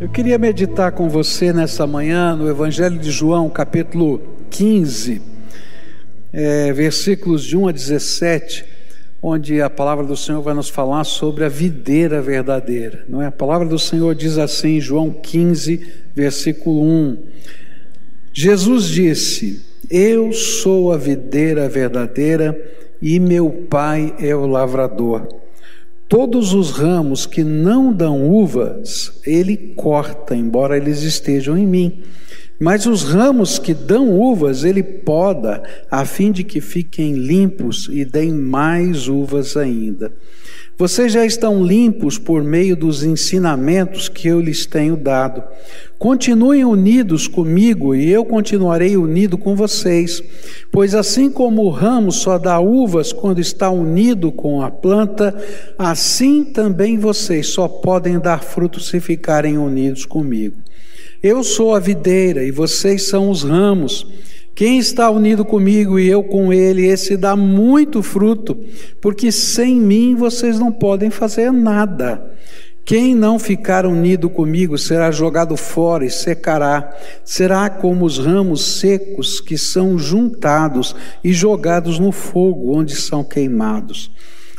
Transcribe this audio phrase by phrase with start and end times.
[0.00, 4.20] Eu queria meditar com você nessa manhã no Evangelho de João, capítulo
[4.50, 5.22] 15,
[6.32, 8.64] é, versículos de 1 a 17,
[9.22, 13.04] onde a palavra do Senhor vai nos falar sobre a videira verdadeira.
[13.08, 13.26] Não é?
[13.26, 17.18] A palavra do Senhor diz assim, João 15, versículo 1.
[18.32, 22.60] Jesus disse: Eu sou a videira verdadeira
[23.00, 25.43] e meu Pai é o lavrador.
[26.08, 32.02] Todos os ramos que não dão uvas, ele corta, embora eles estejam em mim.
[32.60, 38.04] Mas os ramos que dão uvas, ele poda, a fim de que fiquem limpos e
[38.04, 40.12] deem mais uvas ainda.
[40.76, 45.40] Vocês já estão limpos por meio dos ensinamentos que eu lhes tenho dado.
[45.96, 50.20] Continuem unidos comigo e eu continuarei unido com vocês.
[50.72, 55.32] Pois assim como o ramo só dá uvas quando está unido com a planta,
[55.78, 60.56] assim também vocês só podem dar frutos se ficarem unidos comigo.
[61.22, 64.06] Eu sou a videira e vocês são os ramos.
[64.54, 68.56] Quem está unido comigo e eu com ele, esse dá muito fruto,
[69.00, 72.32] porque sem mim vocês não podem fazer nada.
[72.84, 79.40] Quem não ficar unido comigo será jogado fora e secará, será como os ramos secos
[79.40, 84.10] que são juntados e jogados no fogo, onde são queimados.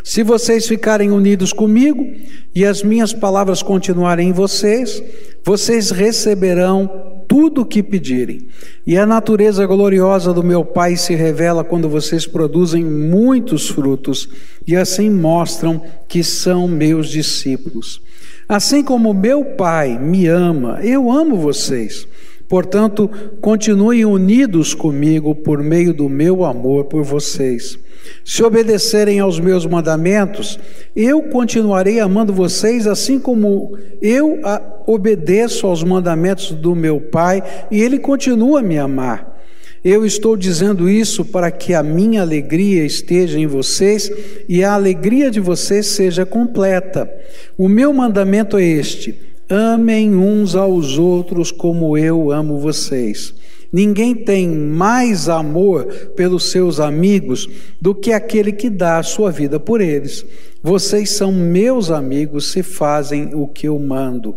[0.04, 2.06] Se vocês ficarem unidos comigo
[2.54, 5.02] e as minhas palavras continuarem em vocês,
[5.44, 8.48] vocês receberão tudo o que pedirem.
[8.88, 14.30] E a natureza gloriosa do meu Pai se revela quando vocês produzem muitos frutos
[14.66, 18.02] e assim mostram que são meus discípulos.
[18.48, 22.08] Assim como meu Pai me ama, eu amo vocês.
[22.48, 23.10] Portanto,
[23.42, 27.78] continuem unidos comigo por meio do meu amor por vocês.
[28.24, 30.60] Se obedecerem aos meus mandamentos,
[30.96, 34.40] eu continuarei amando vocês, assim como eu
[34.86, 39.36] obedeço aos mandamentos do meu Pai e Ele continua a me amar.
[39.84, 44.12] Eu estou dizendo isso para que a minha alegria esteja em vocês
[44.50, 47.08] e a alegria de vocês seja completa.
[47.56, 49.16] O meu mandamento é este:
[49.50, 53.34] amem uns aos outros como eu amo vocês.
[53.72, 55.86] Ninguém tem mais amor
[56.16, 57.50] pelos seus amigos
[57.82, 60.26] do que aquele que dá a sua vida por eles.
[60.64, 64.36] Vocês são meus amigos se fazem o que eu mando.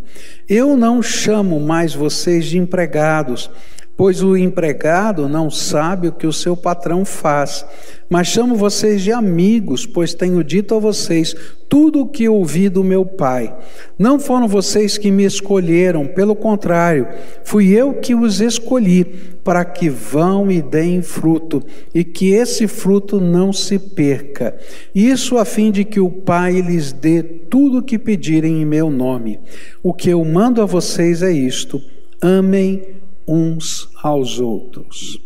[0.48, 3.50] Eu não chamo mais vocês de empregados
[3.98, 7.66] pois o empregado não sabe o que o seu patrão faz.
[8.08, 11.34] Mas chamo vocês de amigos, pois tenho dito a vocês
[11.68, 13.52] tudo o que ouvi do meu Pai.
[13.98, 17.08] Não foram vocês que me escolheram, pelo contrário,
[17.44, 19.04] fui eu que os escolhi,
[19.42, 21.60] para que vão e deem fruto,
[21.92, 24.56] e que esse fruto não se perca.
[24.94, 28.90] Isso a fim de que o Pai lhes dê tudo o que pedirem em meu
[28.90, 29.40] nome.
[29.82, 31.82] O que eu mando a vocês é isto:
[32.22, 32.97] amem
[33.28, 35.20] uns aos outros.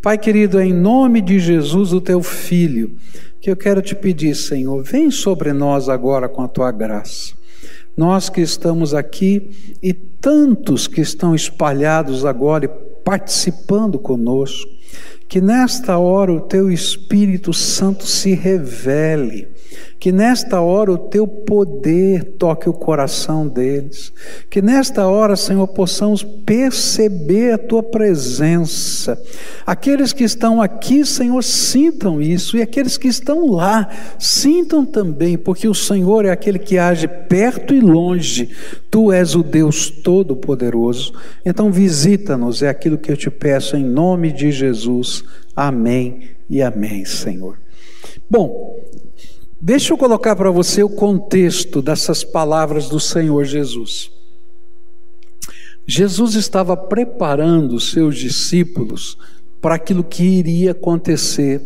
[0.00, 2.96] Pai querido, em nome de Jesus, o teu filho,
[3.40, 7.34] que eu quero te pedir, Senhor, vem sobre nós agora com a tua graça.
[7.96, 12.68] Nós que estamos aqui e tantos que estão espalhados agora e
[13.04, 14.70] participando conosco,
[15.28, 19.51] que nesta hora o teu Espírito Santo se revele
[19.98, 24.12] que nesta hora o teu poder toque o coração deles.
[24.50, 29.20] Que nesta hora, Senhor, possamos perceber a tua presença.
[29.66, 32.56] Aqueles que estão aqui, Senhor, sintam isso.
[32.56, 33.88] E aqueles que estão lá,
[34.18, 38.50] sintam também, porque o Senhor é aquele que age perto e longe.
[38.90, 41.14] Tu és o Deus Todo-Poderoso.
[41.44, 45.24] Então, visita-nos, é aquilo que eu te peço em nome de Jesus.
[45.54, 47.58] Amém e amém, Senhor.
[48.28, 48.71] Bom,
[49.64, 54.10] Deixa eu colocar para você o contexto dessas palavras do Senhor Jesus.
[55.86, 59.16] Jesus estava preparando os seus discípulos
[59.60, 61.62] para aquilo que iria acontecer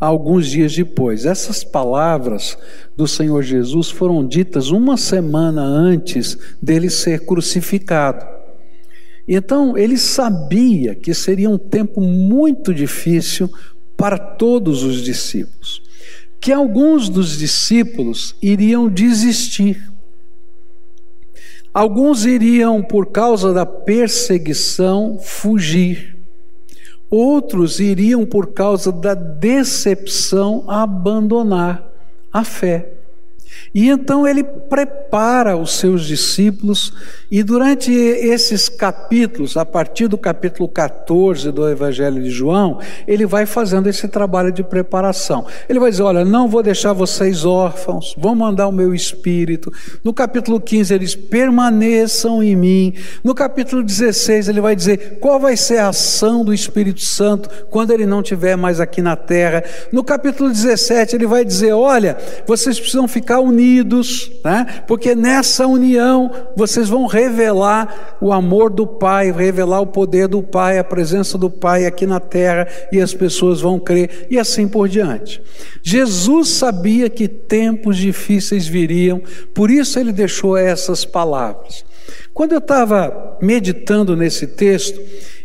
[0.00, 1.26] alguns dias depois.
[1.26, 2.56] Essas palavras
[2.96, 8.24] do Senhor Jesus foram ditas uma semana antes dele ser crucificado.
[9.28, 13.50] Então, ele sabia que seria um tempo muito difícil
[13.94, 15.84] para todos os discípulos
[16.40, 19.82] que alguns dos discípulos iriam desistir.
[21.72, 26.16] Alguns iriam, por causa da perseguição, fugir.
[27.10, 31.86] Outros iriam, por causa da decepção, abandonar
[32.32, 32.95] a fé.
[33.76, 36.94] E então ele prepara os seus discípulos,
[37.30, 43.44] e durante esses capítulos, a partir do capítulo 14 do Evangelho de João, ele vai
[43.44, 45.44] fazendo esse trabalho de preparação.
[45.68, 49.70] Ele vai dizer: Olha, não vou deixar vocês órfãos, vou mandar o meu espírito.
[50.02, 52.94] No capítulo 15, eles permaneçam em mim.
[53.22, 57.90] No capítulo 16, ele vai dizer qual vai ser a ação do Espírito Santo quando
[57.90, 59.62] ele não estiver mais aqui na terra.
[59.92, 64.84] No capítulo 17, ele vai dizer: Olha, vocês precisam ficar unidos unidos, né?
[64.86, 70.78] porque nessa união vocês vão revelar o amor do Pai, revelar o poder do Pai,
[70.78, 74.88] a presença do Pai aqui na terra, e as pessoas vão crer, e assim por
[74.88, 75.42] diante.
[75.82, 79.20] Jesus sabia que tempos difíceis viriam,
[79.52, 81.84] por isso ele deixou essas palavras.
[82.32, 85.00] Quando eu estava meditando nesse texto,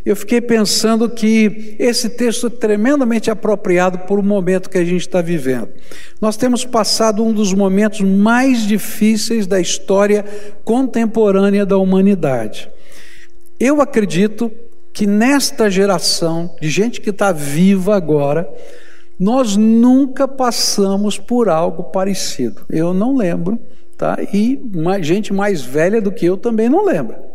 [0.05, 5.01] eu fiquei pensando que esse texto é tremendamente apropriado por o momento que a gente
[5.01, 5.69] está vivendo.
[6.19, 10.25] Nós temos passado um dos momentos mais difíceis da história
[10.63, 12.69] contemporânea da humanidade.
[13.59, 14.51] Eu acredito
[14.91, 18.49] que nesta geração de gente que está viva agora,
[19.19, 22.65] nós nunca passamos por algo parecido.
[22.69, 23.59] Eu não lembro,
[24.01, 24.17] tá?
[24.33, 24.59] E
[25.03, 27.29] gente mais velha do que eu também não lembra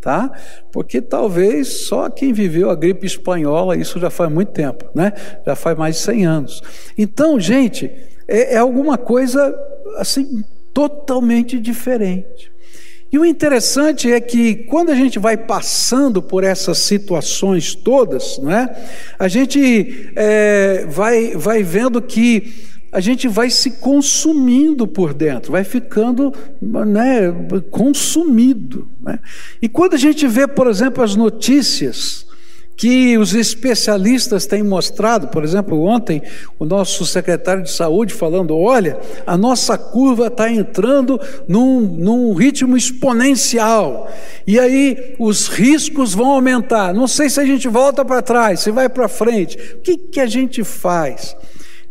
[0.00, 0.32] tá?
[0.72, 5.12] Porque talvez só quem viveu a gripe espanhola, isso já faz muito tempo, né?
[5.46, 6.62] Já faz mais de 100 anos.
[6.98, 7.88] Então, gente,
[8.26, 9.56] é, é alguma coisa
[9.98, 10.42] assim
[10.74, 12.50] totalmente diferente.
[13.12, 18.74] E o interessante é que quando a gente vai passando por essas situações todas, né,
[19.18, 25.64] a gente é, vai, vai vendo que a gente vai se consumindo por dentro, vai
[25.64, 26.30] ficando
[26.60, 27.32] né,
[27.70, 28.86] consumido.
[29.00, 29.18] Né?
[29.62, 32.26] E quando a gente vê, por exemplo, as notícias
[32.76, 36.20] que os especialistas têm mostrado, por exemplo, ontem
[36.58, 41.18] o nosso secretário de saúde falando: olha, a nossa curva está entrando
[41.48, 44.10] num, num ritmo exponencial,
[44.46, 46.92] e aí os riscos vão aumentar.
[46.92, 49.56] Não sei se a gente volta para trás, se vai para frente.
[49.76, 51.36] O que, que a gente faz?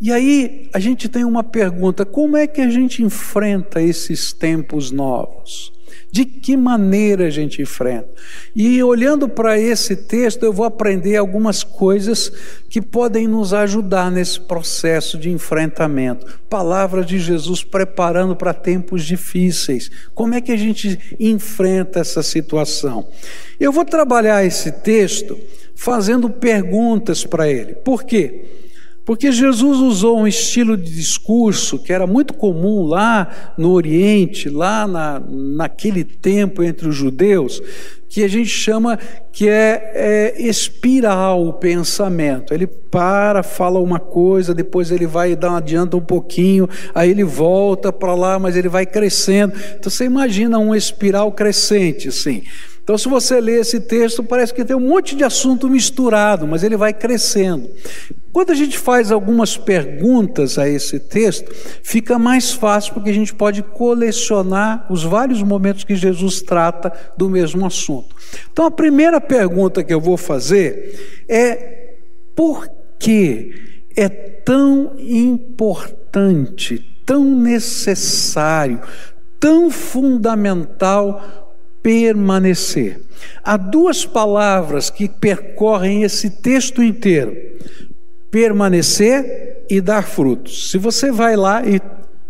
[0.02, 4.90] E aí a gente tem uma pergunta: como é que a gente enfrenta esses tempos
[4.90, 5.72] novos?
[6.12, 8.10] De que maneira a gente enfrenta?
[8.54, 12.32] E olhando para esse texto, eu vou aprender algumas coisas
[12.70, 16.26] que podem nos ajudar nesse processo de enfrentamento.
[16.50, 19.90] Palavras de Jesus preparando para tempos difíceis.
[20.14, 23.08] Como é que a gente enfrenta essa situação?
[23.60, 25.40] Eu vou trabalhar esse texto
[25.76, 27.74] fazendo perguntas para ele.
[27.76, 28.61] Por quê?
[29.06, 34.88] Porque Jesus usou um estilo de discurso que era muito comum lá no Oriente, lá
[34.88, 37.62] na, naquele tempo entre os judeus,
[38.08, 39.00] que a gente chama
[39.32, 39.92] que é,
[40.38, 42.54] é espiral o pensamento.
[42.54, 47.92] Ele para, fala uma coisa, depois ele vai dar adianta um pouquinho, aí ele volta
[47.92, 49.54] para lá, mas ele vai crescendo.
[49.80, 52.44] Então você imagina um espiral crescente, assim.
[52.84, 56.64] Então, se você lê esse texto, parece que tem um monte de assunto misturado, mas
[56.64, 57.70] ele vai crescendo.
[58.34, 63.34] Quando a gente faz algumas perguntas a esse texto, fica mais fácil porque a gente
[63.34, 68.16] pode colecionar os vários momentos que Jesus trata do mesmo assunto.
[68.52, 71.96] Então, a primeira pergunta que eu vou fazer é:
[72.36, 72.68] por
[72.98, 73.54] que
[73.96, 78.82] é tão importante, tão necessário,
[79.40, 81.51] tão fundamental
[81.82, 83.02] permanecer?
[83.44, 87.36] Há duas palavras que percorrem esse texto inteiro
[88.32, 90.72] permanecer e dar frutos.
[90.72, 91.80] Se você vai lá e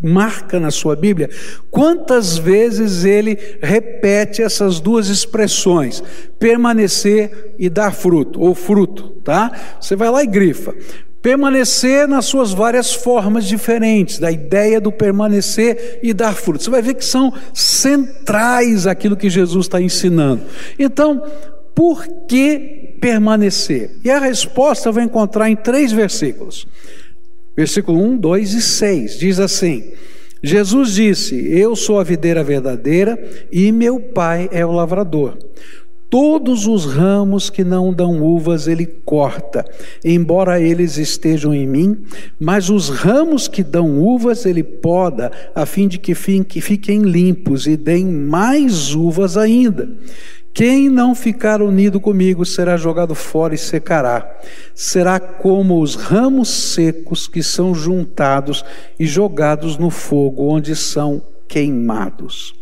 [0.04, 1.30] marca na sua Bíblia
[1.70, 6.04] quantas vezes ele repete essas duas expressões,
[6.40, 9.52] permanecer e dar fruto, ou fruto, tá?
[9.80, 10.74] Você vai lá e grifa.
[11.22, 16.64] Permanecer nas suas várias formas diferentes, da ideia do permanecer e dar fruto.
[16.64, 20.42] Você vai ver que são centrais aquilo que Jesus está ensinando.
[20.80, 21.24] Então,
[21.76, 23.98] por que permanecer?
[24.04, 26.68] E a resposta eu vou encontrar em três versículos.
[27.56, 29.92] Versículo 1, 2 e 6 diz assim:
[30.44, 33.18] Jesus disse: Eu sou a videira verdadeira
[33.52, 35.38] e meu pai é o lavrador.
[36.12, 39.66] Todos os ramos que não dão uvas ele corta,
[40.04, 42.04] embora eles estejam em mim,
[42.38, 47.78] mas os ramos que dão uvas ele poda, a fim de que fiquem limpos e
[47.78, 49.90] deem mais uvas ainda.
[50.54, 54.38] Quem não ficar unido comigo será jogado fora e secará.
[54.76, 58.66] Será como os ramos secos que são juntados
[59.00, 62.54] e jogados no fogo, onde são queimados.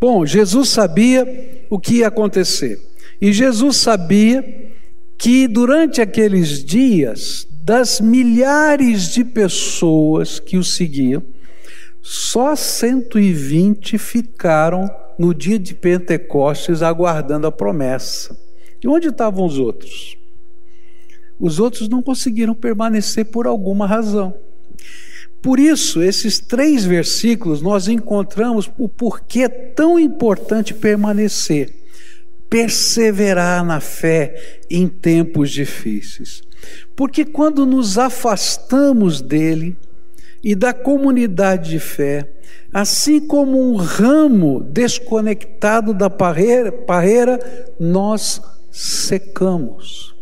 [0.00, 2.80] Bom, Jesus sabia o que ia acontecer.
[3.20, 4.72] E Jesus sabia
[5.16, 11.22] que durante aqueles dias, das milhares de pessoas que o seguiam,
[12.02, 18.38] Só 120 ficaram no dia de Pentecostes aguardando a promessa.
[18.82, 20.18] E onde estavam os outros?
[21.40, 24.34] Os outros não conseguiram permanecer por alguma razão.
[25.44, 31.70] Por isso, esses três versículos, nós encontramos o porquê tão importante permanecer,
[32.48, 36.42] perseverar na fé em tempos difíceis.
[36.96, 39.76] Porque quando nos afastamos dele
[40.42, 42.26] e da comunidade de fé,
[42.72, 47.38] assim como um ramo desconectado da parreira, parreira
[47.78, 50.14] nós secamos.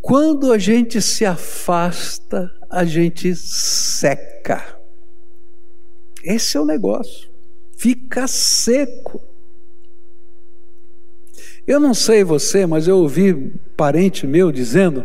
[0.00, 4.76] Quando a gente se afasta, a gente seca.
[6.24, 7.28] Esse é o negócio.
[7.76, 9.22] Fica seco.
[11.66, 15.04] Eu não sei você, mas eu ouvi parente meu dizendo,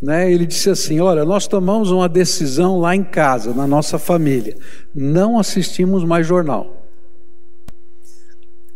[0.00, 4.56] né, ele disse assim: Olha, nós tomamos uma decisão lá em casa, na nossa família,
[4.94, 6.86] não assistimos mais jornal.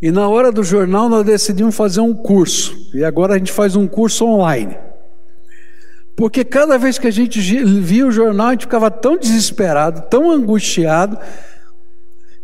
[0.01, 3.75] E na hora do jornal nós decidimos fazer um curso, e agora a gente faz
[3.77, 4.77] um curso online.
[6.15, 10.31] Porque cada vez que a gente via o jornal, a gente ficava tão desesperado, tão
[10.31, 11.17] angustiado.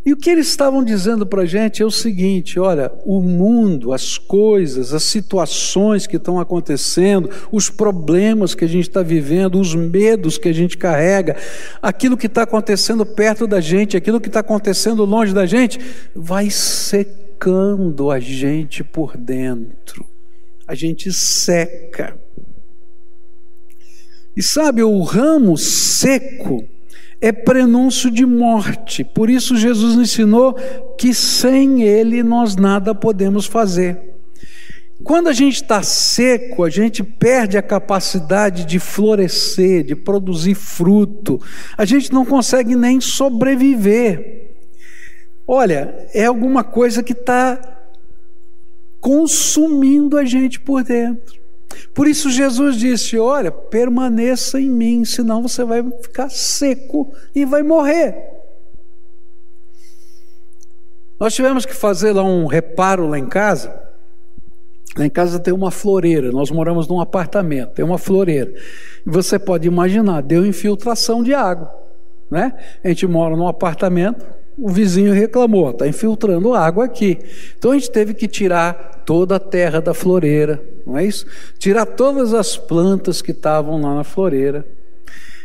[0.04, 3.94] E o que eles estavam dizendo para a gente é o seguinte: olha, o mundo,
[3.94, 9.76] as coisas, as situações que estão acontecendo, os problemas que a gente está vivendo, os
[9.76, 11.38] medos que a gente carrega,
[11.82, 15.80] aquilo que está acontecendo perto da gente, aquilo que está acontecendo longe da gente,
[16.16, 20.06] vai secando a gente por dentro.
[20.68, 22.18] A gente seca.
[24.36, 26.64] E sabe, o ramo seco
[27.20, 29.04] é prenúncio de morte.
[29.04, 30.54] Por isso Jesus ensinou
[30.98, 34.12] que sem ele nós nada podemos fazer.
[35.04, 41.42] Quando a gente está seco, a gente perde a capacidade de florescer, de produzir fruto.
[41.78, 44.52] A gente não consegue nem sobreviver.
[45.48, 47.60] Olha, é alguma coisa que está
[49.00, 51.41] consumindo a gente por dentro.
[51.94, 57.64] Por isso Jesus disse: Olha, permaneça em mim, senão você vai ficar seco e vai
[57.64, 58.16] morrer.
[61.20, 63.80] Nós tivemos que fazer lá um reparo lá em casa.
[64.98, 68.54] Lá em casa tem uma floreira, nós moramos num apartamento, tem uma floreira.
[69.06, 71.74] E você pode imaginar, deu infiltração de água.
[72.30, 72.54] Né?
[72.84, 74.26] A gente mora num apartamento,
[74.58, 77.18] o vizinho reclamou, está infiltrando água aqui.
[77.58, 81.26] Então a gente teve que tirar toda a terra da floreira, não é isso?
[81.58, 84.66] Tirar todas as plantas que estavam lá na floreira.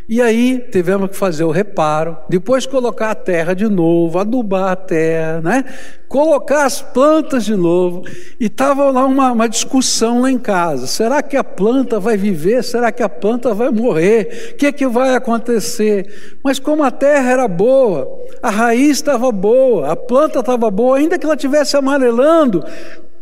[0.08, 4.76] E aí tivemos que fazer o reparo, depois colocar a terra de novo, adubar a
[4.76, 5.64] terra, né?
[6.08, 8.02] colocar as plantas de novo.
[8.38, 12.62] E estava lá uma, uma, discussão lá em casa: será que a planta vai viver?
[12.62, 14.52] Será que a planta vai morrer?
[14.52, 16.38] O que, que vai acontecer?
[16.42, 18.08] Mas como a terra era boa,
[18.42, 22.64] a raiz estava boa, a planta estava boa, ainda que ela estivesse amarelando,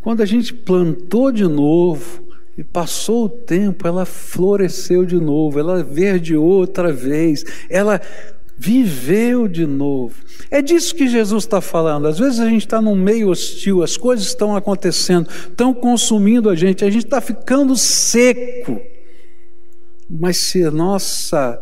[0.01, 2.24] quando a gente plantou de novo,
[2.57, 7.99] e passou o tempo, ela floresceu de novo, ela verdeou outra vez, ela
[8.57, 10.15] viveu de novo.
[10.49, 12.07] É disso que Jesus está falando.
[12.07, 16.55] Às vezes a gente está num meio hostil, as coisas estão acontecendo, estão consumindo a
[16.55, 18.79] gente, a gente está ficando seco.
[20.09, 21.61] Mas se nossa,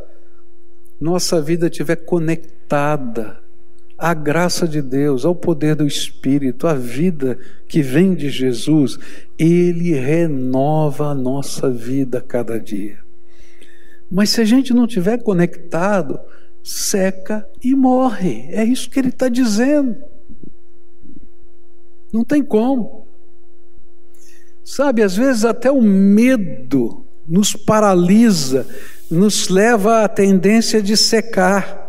[1.00, 3.43] nossa vida estiver conectada
[4.04, 9.00] à graça de Deus, ao poder do Espírito, à vida que vem de Jesus,
[9.40, 12.98] Ele renova a nossa vida cada dia.
[14.12, 16.20] Mas se a gente não estiver conectado,
[16.62, 18.50] seca e morre.
[18.50, 19.96] É isso que ele está dizendo.
[22.12, 23.08] Não tem como.
[24.66, 28.68] Sabe, às vezes até o medo nos paralisa,
[29.10, 31.83] nos leva à tendência de secar.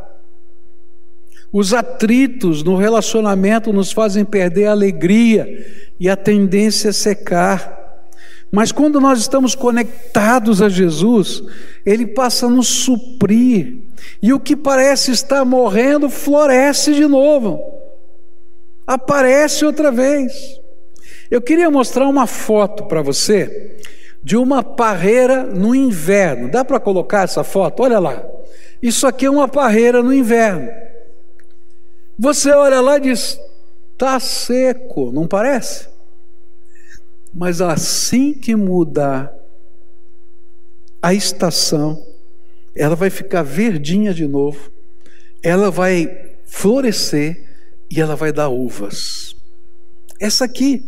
[1.57, 5.65] Os atritos no relacionamento nos fazem perder a alegria
[6.01, 8.03] e a tendência a secar.
[8.51, 11.45] Mas quando nós estamos conectados a Jesus,
[11.87, 13.83] Ele passa a nos suprir.
[14.21, 17.61] E o que parece estar morrendo floresce de novo,
[18.85, 20.33] aparece outra vez.
[21.31, 23.77] Eu queria mostrar uma foto para você
[24.25, 26.51] de uma parreira no inverno.
[26.51, 27.85] Dá para colocar essa foto?
[27.85, 28.27] Olha lá.
[28.83, 30.84] Isso aqui é uma parreira no inverno.
[32.19, 33.39] Você olha lá e diz:
[33.93, 35.89] está seco, não parece?
[37.33, 39.33] Mas assim que mudar
[41.03, 42.07] a estação,
[42.75, 44.71] ela vai ficar verdinha de novo,
[45.43, 47.45] ela vai florescer
[47.91, 49.37] e ela vai dar uvas.
[50.21, 50.85] Essa aqui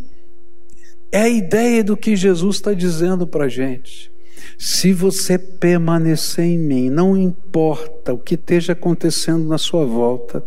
[1.11, 4.11] é a ideia do que Jesus está dizendo para a gente.
[4.57, 10.43] Se você permanecer em mim, não importa o que esteja acontecendo na sua volta,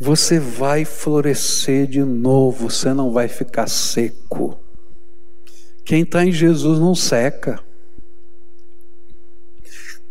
[0.00, 4.58] você vai florescer de novo, você não vai ficar seco.
[5.84, 7.60] Quem está em Jesus não seca.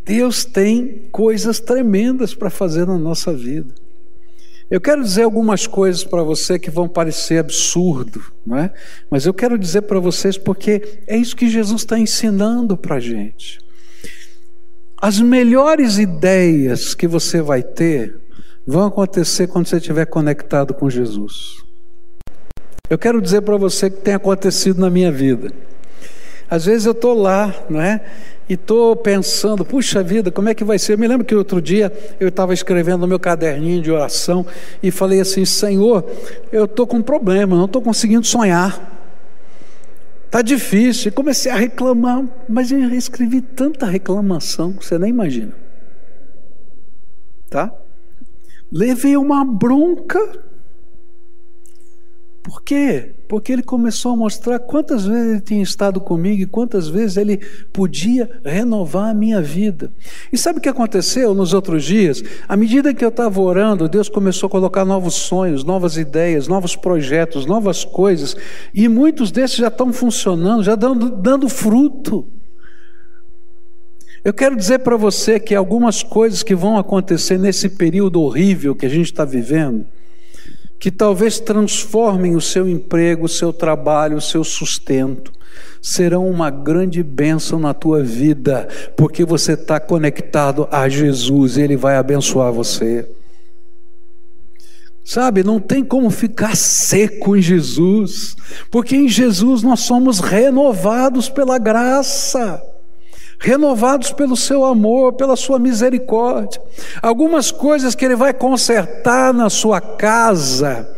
[0.04, 3.74] Deus tem coisas tremendas para fazer na nossa vida.
[4.70, 8.74] Eu quero dizer algumas coisas para você que vão parecer absurdo, não é?
[9.10, 13.00] Mas eu quero dizer para vocês porque é isso que Jesus está ensinando para a
[13.00, 13.60] gente.
[14.98, 18.27] As melhores ideias que você vai ter
[18.68, 21.64] vão acontecer quando você estiver conectado com Jesus.
[22.90, 25.52] Eu quero dizer para você que tem acontecido na minha vida.
[26.50, 28.02] Às vezes eu estou lá, não é?
[28.50, 30.94] E estou pensando, puxa vida, como é que vai ser?
[30.94, 34.46] Eu me lembro que outro dia eu estava escrevendo no meu caderninho de oração
[34.82, 36.06] e falei assim: Senhor,
[36.52, 38.96] eu estou com um problema, não estou conseguindo sonhar.
[40.26, 41.10] Está difícil.
[41.10, 45.54] E comecei a reclamar, mas eu escrevi tanta reclamação que você nem imagina.
[47.50, 47.74] Tá?
[48.72, 50.20] Levei uma bronca
[52.48, 53.12] por quê?
[53.28, 57.42] Porque ele começou a mostrar quantas vezes ele tinha estado comigo e quantas vezes ele
[57.74, 59.92] podia renovar a minha vida.
[60.32, 62.24] E sabe o que aconteceu nos outros dias?
[62.48, 66.74] À medida que eu estava orando, Deus começou a colocar novos sonhos, novas ideias, novos
[66.74, 68.34] projetos, novas coisas,
[68.74, 72.26] e muitos desses já estão funcionando, já dando, dando fruto.
[74.28, 78.86] Eu quero dizer para você que algumas coisas que vão acontecer nesse período horrível que
[78.86, 79.86] a gente está vivendo,
[80.78, 85.32] que talvez transformem o seu emprego, o seu trabalho, o seu sustento,
[85.82, 88.68] serão uma grande bênção na tua vida,
[88.98, 93.10] porque você está conectado a Jesus e Ele vai abençoar você.
[95.06, 98.36] Sabe, não tem como ficar seco em Jesus,
[98.70, 102.62] porque em Jesus nós somos renovados pela graça
[103.40, 106.62] renovados pelo seu amor, pela sua misericórdia.
[107.02, 110.90] Algumas coisas que Ele vai consertar na sua casa,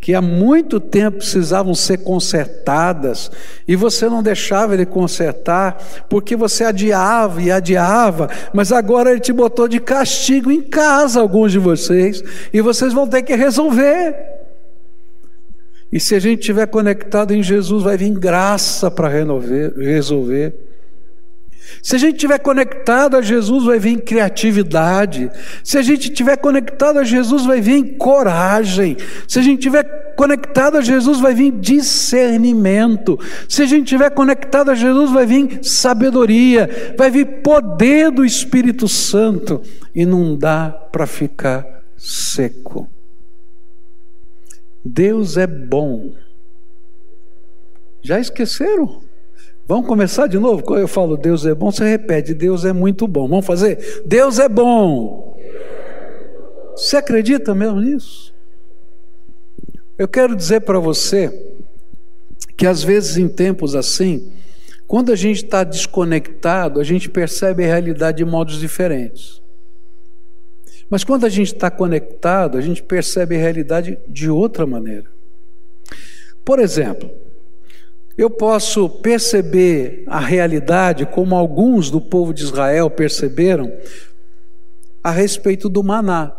[0.00, 3.30] que há muito tempo precisavam ser consertadas,
[3.66, 9.32] e você não deixava Ele consertar, porque você adiava e adiava, mas agora Ele te
[9.32, 12.22] botou de castigo em casa, alguns de vocês,
[12.52, 14.14] e vocês vão ter que resolver.
[15.92, 20.69] E se a gente estiver conectado em Jesus, vai vir graça para resolver.
[21.82, 25.30] Se a gente estiver conectado a Jesus, vai vir criatividade.
[25.64, 28.96] Se a gente estiver conectado a Jesus, vai vir coragem.
[29.26, 33.18] Se a gente estiver conectado a Jesus, vai vir discernimento.
[33.48, 36.94] Se a gente estiver conectado a Jesus, vai vir sabedoria.
[36.98, 39.62] Vai vir poder do Espírito Santo.
[39.94, 42.88] E não dá para ficar seco.
[44.84, 46.12] Deus é bom.
[48.02, 49.02] Já esqueceram?
[49.70, 50.64] Vamos começar de novo?
[50.64, 53.28] Quando eu falo Deus é bom, você repete: Deus é muito bom.
[53.28, 54.02] Vamos fazer?
[54.04, 55.38] Deus é bom.
[56.74, 58.34] Você acredita mesmo nisso?
[59.96, 61.54] Eu quero dizer para você
[62.56, 64.32] que às vezes em tempos assim,
[64.88, 69.40] quando a gente está desconectado, a gente percebe a realidade de modos diferentes.
[70.90, 75.06] Mas quando a gente está conectado, a gente percebe a realidade de outra maneira.
[76.44, 77.08] Por exemplo,
[78.20, 83.72] eu posso perceber a realidade como alguns do povo de Israel perceberam
[85.02, 86.30] a respeito do maná.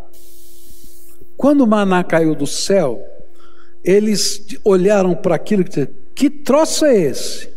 [1.35, 3.03] Quando o maná caiu do céu,
[3.83, 7.49] eles olharam para aquilo e disseram: Que troço é esse?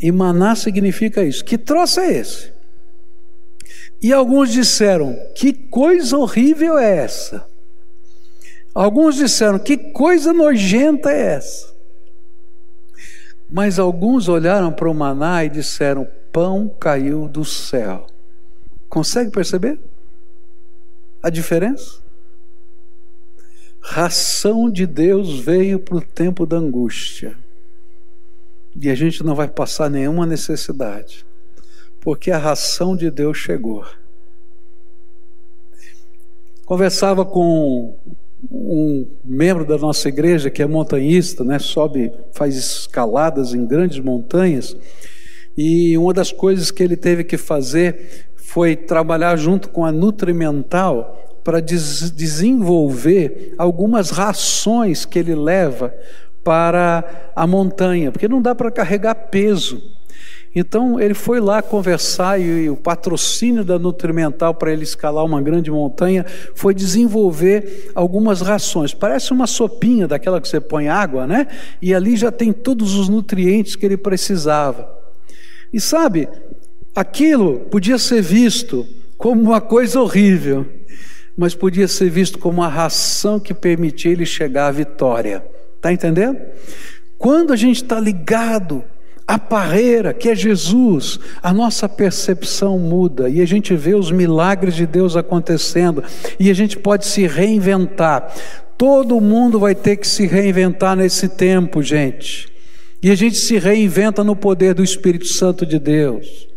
[0.00, 1.44] E maná significa isso.
[1.44, 2.52] Que troço é esse?
[4.02, 7.46] E alguns disseram: Que coisa horrível é essa?
[8.74, 11.77] Alguns disseram: Que coisa nojenta é essa?
[13.50, 18.06] Mas alguns olharam para o maná e disseram: Pão caiu do céu.
[18.88, 19.78] Consegue perceber
[21.22, 22.00] a diferença?
[23.80, 27.36] Ração de Deus veio para o tempo da angústia.
[28.80, 31.24] E a gente não vai passar nenhuma necessidade,
[32.00, 33.84] porque a ração de Deus chegou.
[36.64, 37.96] Conversava com
[38.50, 44.76] um membro da nossa igreja que é montanhista, né, sobe, faz escaladas em grandes montanhas,
[45.56, 51.40] e uma das coisas que ele teve que fazer foi trabalhar junto com a Nutrimental
[51.42, 55.94] para des desenvolver algumas rações que ele leva
[56.44, 59.97] para a montanha, porque não dá para carregar peso.
[60.58, 65.70] Então ele foi lá conversar e, o patrocínio da Nutrimental para ele escalar uma grande
[65.70, 68.92] montanha foi desenvolver algumas rações.
[68.92, 71.46] Parece uma sopinha daquela que você põe água, né?
[71.80, 74.96] E ali já tem todos os nutrientes que ele precisava.
[75.72, 76.28] E sabe,
[76.98, 78.84] Aquilo podia ser visto
[79.16, 80.66] como uma coisa horrível,
[81.36, 85.44] mas podia ser visto como uma ração que permitia ele chegar à vitória.
[85.76, 86.40] Está entendendo?
[87.16, 88.82] Quando a gente está ligado
[89.28, 94.74] à parreira, que é Jesus, a nossa percepção muda e a gente vê os milagres
[94.74, 96.02] de Deus acontecendo
[96.40, 98.34] e a gente pode se reinventar.
[98.78, 102.50] Todo mundo vai ter que se reinventar nesse tempo, gente.
[103.02, 106.48] E a gente se reinventa no poder do Espírito Santo de Deus.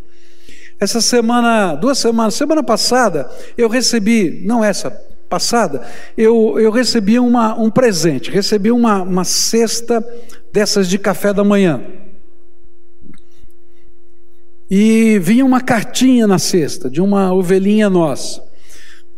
[0.80, 4.90] Essa semana, duas semanas, semana passada, eu recebi, não essa,
[5.28, 5.82] passada,
[6.16, 10.02] eu, eu recebi uma, um presente, recebi uma, uma cesta
[10.50, 11.82] dessas de café da manhã.
[14.74, 18.42] E vinha uma cartinha na cesta, de uma ovelhinha nossa.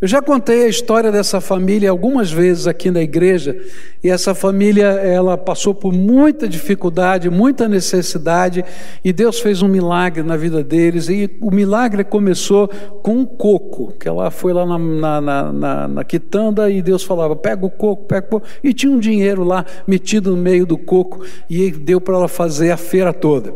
[0.00, 3.56] Eu já contei a história dessa família algumas vezes aqui na igreja,
[4.02, 8.64] e essa família, ela passou por muita dificuldade, muita necessidade,
[9.04, 12.66] e Deus fez um milagre na vida deles, e o milagre começou
[13.00, 17.04] com um coco, que ela foi lá na, na, na, na, na quitanda e Deus
[17.04, 20.66] falava, pega o coco, pega o coco, e tinha um dinheiro lá metido no meio
[20.66, 23.54] do coco, e deu para ela fazer a feira toda.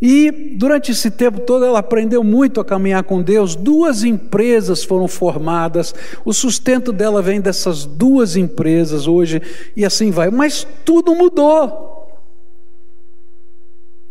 [0.00, 3.54] E durante esse tempo todo ela aprendeu muito a caminhar com Deus.
[3.54, 9.40] Duas empresas foram formadas, o sustento dela vem dessas duas empresas hoje,
[9.76, 10.30] e assim vai.
[10.30, 12.08] Mas tudo mudou.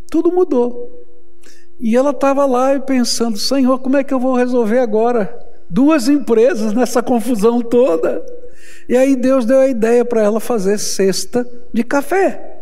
[0.09, 1.05] Tudo mudou.
[1.79, 5.37] E ela estava lá pensando: Senhor, como é que eu vou resolver agora?
[5.69, 8.23] Duas empresas nessa confusão toda.
[8.87, 12.52] E aí Deus deu a ideia para ela fazer cesta de café.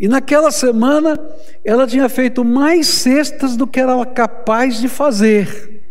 [0.00, 1.20] E naquela semana,
[1.62, 5.82] ela tinha feito mais cestas do que era capaz de fazer.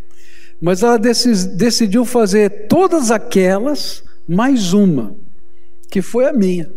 [0.60, 5.16] Mas ela decidiu fazer todas aquelas, mais uma,
[5.92, 6.72] que foi a minha.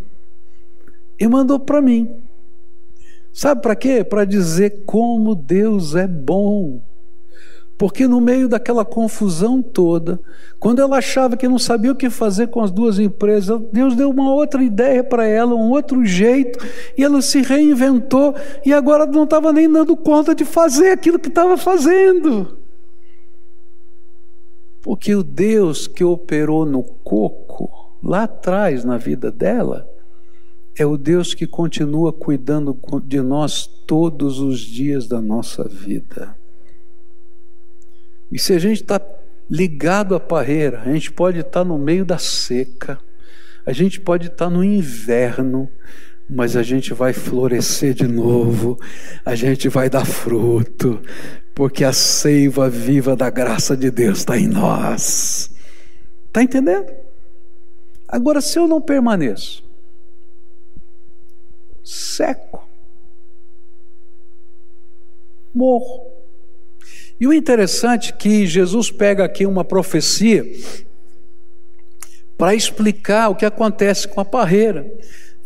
[1.19, 2.11] E mandou para mim.
[3.33, 4.05] Sabe para quê?
[4.05, 6.83] Para dizer como Deus é bom.
[7.83, 10.21] Porque no meio daquela confusão toda,
[10.61, 14.09] quando ela achava que não sabia o que fazer com as duas empresas, Deus deu
[14.09, 16.65] uma outra ideia para ela, um outro jeito,
[16.97, 21.27] e ela se reinventou e agora não estava nem dando conta de fazer aquilo que
[21.27, 22.57] estava fazendo.
[24.81, 27.69] Porque o Deus que operou no coco,
[28.01, 29.91] lá atrás na vida dela,
[30.79, 36.41] é o Deus que continua cuidando de nós todos os dias da nossa vida.
[38.33, 38.99] E se a gente está
[39.49, 42.99] ligado à parreira, a gente pode estar tá no meio da seca,
[43.67, 45.69] a gente pode estar tá no inverno,
[46.29, 48.81] mas a gente vai florescer de novo,
[49.23, 51.03] a gente vai dar fruto,
[51.55, 55.51] porque a seiva viva da graça de Deus está em nós.
[56.29, 56.91] Está entendendo?
[58.09, 59.63] Agora, se eu não permaneço,
[61.85, 62.67] seco,
[65.55, 66.12] morro.
[67.21, 70.45] E o interessante é que Jesus pega aqui uma profecia
[72.37, 74.93] para explicar o que acontece com a parreira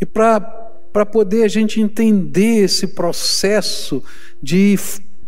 [0.01, 4.03] e para poder a gente entender esse processo
[4.43, 4.79] de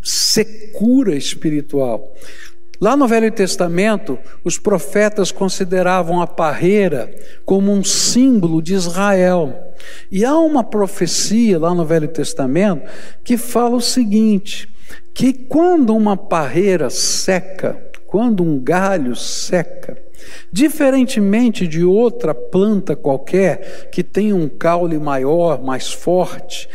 [0.03, 2.15] secura espiritual.
[2.81, 7.13] Lá no Velho Testamento, os profetas consideravam a parreira
[7.45, 9.75] como um símbolo de Israel.
[10.13, 12.89] E há uma profecia lá no Velho Testamento
[13.25, 14.73] que fala o seguinte:
[15.15, 19.99] que quando uma parreira seca, quando um galho seca,
[20.53, 26.69] diferentemente de outra planta qualquer que tem um caule maior, mais forte,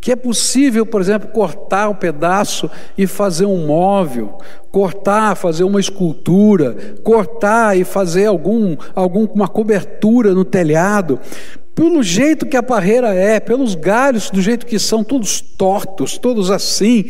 [0.00, 4.38] que é possível, por exemplo, cortar um pedaço e fazer um móvel,
[4.70, 11.18] cortar, fazer uma escultura, cortar e fazer algum, algum uma cobertura no telhado
[11.78, 16.50] pelo jeito que a parreira é, pelos galhos do jeito que são, todos tortos, todos
[16.50, 17.04] assim,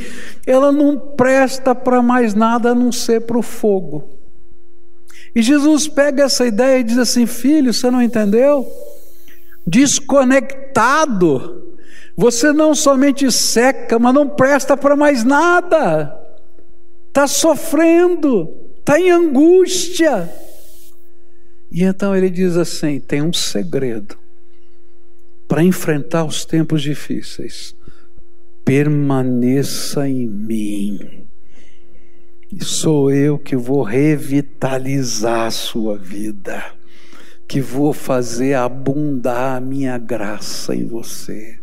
[0.46, 4.10] ela não presta para mais nada a não ser para o fogo.
[5.34, 8.70] E Jesus pega essa ideia e diz assim: Filho, você não entendeu?
[9.66, 11.78] Desconectado,
[12.14, 16.14] você não somente seca, mas não presta para mais nada,
[17.08, 20.30] está sofrendo, está em angústia.
[21.72, 24.27] E então ele diz assim: tem um segredo
[25.48, 27.74] para enfrentar os tempos difíceis.
[28.64, 31.26] Permaneça em mim.
[32.52, 36.62] E sou eu que vou revitalizar a sua vida,
[37.46, 41.58] que vou fazer abundar a minha graça em você.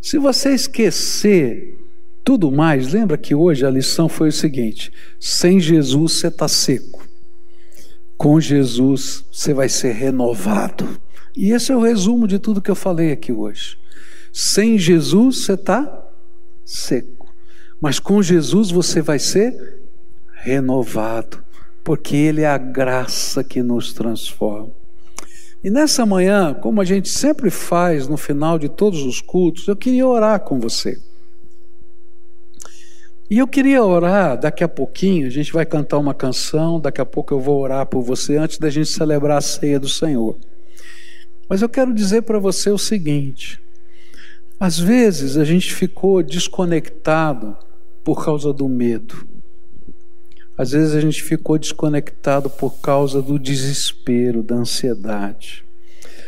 [0.00, 1.76] Se você esquecer
[2.24, 7.06] tudo mais, lembra que hoje a lição foi o seguinte: sem Jesus você está seco,
[8.16, 11.00] com Jesus você vai ser renovado.
[11.40, 13.78] E esse é o resumo de tudo que eu falei aqui hoje.
[14.32, 16.04] Sem Jesus você está
[16.64, 17.32] seco.
[17.80, 19.78] Mas com Jesus você vai ser
[20.32, 21.40] renovado,
[21.84, 24.72] porque Ele é a graça que nos transforma.
[25.62, 29.76] E nessa manhã, como a gente sempre faz no final de todos os cultos, eu
[29.76, 31.00] queria orar com você.
[33.30, 37.06] E eu queria orar daqui a pouquinho, a gente vai cantar uma canção, daqui a
[37.06, 40.36] pouco eu vou orar por você antes da gente celebrar a ceia do Senhor.
[41.48, 43.60] Mas eu quero dizer para você o seguinte:
[44.60, 47.56] às vezes a gente ficou desconectado
[48.04, 49.26] por causa do medo.
[50.56, 55.64] Às vezes a gente ficou desconectado por causa do desespero, da ansiedade.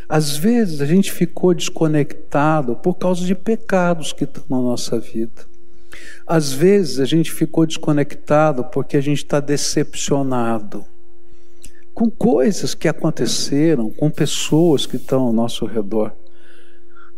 [0.08, 5.50] Às vezes a gente ficou desconectado por causa de pecados que estão na nossa vida.
[6.26, 10.84] Às vezes a gente ficou desconectado porque a gente está decepcionado
[12.00, 16.16] com coisas que aconteceram, com pessoas que estão ao nosso redor.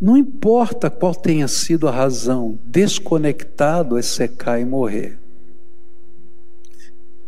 [0.01, 5.21] Não importa qual tenha sido a razão, desconectado é secar e morrer.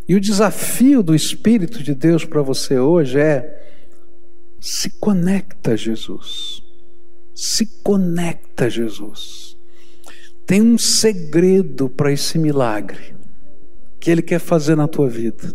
[0.09, 3.65] E o desafio do Espírito de Deus para você hoje é
[4.59, 6.61] se conecta Jesus.
[7.33, 9.57] Se conecta Jesus.
[10.45, 13.15] Tem um segredo para esse milagre
[14.01, 15.55] que ele quer fazer na tua vida.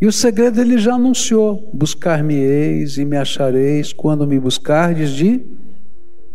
[0.00, 5.40] E o segredo ele já anunciou: buscar-me-eis e me achareis quando me buscardes de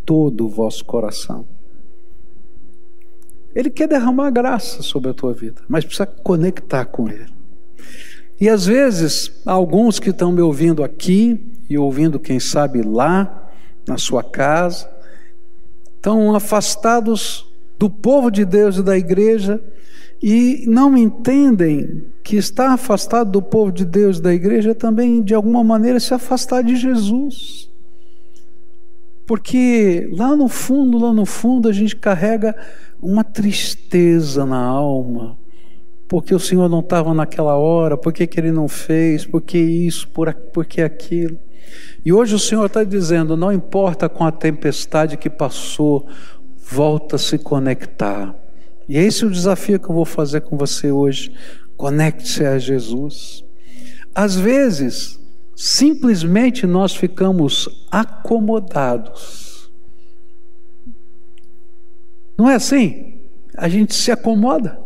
[0.06, 1.46] todo o vosso coração.
[3.56, 7.32] Ele quer derramar graça sobre a tua vida, mas precisa conectar com Ele.
[8.42, 13.52] E às vezes, alguns que estão me ouvindo aqui e ouvindo, quem sabe, lá,
[13.88, 14.90] na sua casa,
[15.96, 17.46] estão afastados
[17.78, 19.62] do povo de Deus e da igreja
[20.26, 25.36] e não entendem que estar afastado do povo de Deus da igreja é também, de
[25.36, 27.70] alguma maneira, se afastar de Jesus.
[29.28, 32.56] Porque lá no fundo, lá no fundo, a gente carrega
[33.02, 35.38] uma tristeza na alma,
[36.08, 40.34] porque o Senhor não estava naquela hora, porque que Ele não fez, porque isso, por,
[40.54, 41.38] porque aquilo.
[42.06, 46.08] E hoje o Senhor está dizendo: não importa com a tempestade que passou,
[46.72, 48.34] volta a se conectar.
[48.88, 51.32] E esse é o desafio que eu vou fazer com você hoje.
[51.78, 53.44] Conecte-se a Jesus.
[54.14, 55.20] Às vezes,
[55.56, 59.72] simplesmente nós ficamos acomodados.
[62.38, 63.22] Não é assim?
[63.56, 64.80] A gente se acomoda.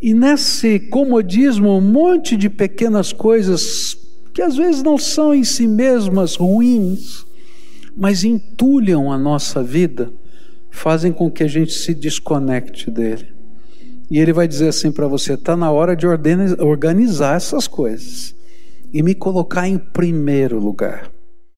[0.00, 3.96] E nesse comodismo, um monte de pequenas coisas
[4.32, 7.24] que às vezes não são em si mesmas ruins,
[7.96, 10.12] mas entulham a nossa vida,
[10.76, 13.34] fazem com que a gente se desconecte dele.
[14.10, 18.34] E ele vai dizer assim para você: está na hora de organizar essas coisas
[18.92, 21.10] e me colocar em primeiro lugar.